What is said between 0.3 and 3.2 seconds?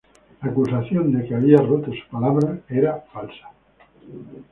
La acusación de que había roto su palabra era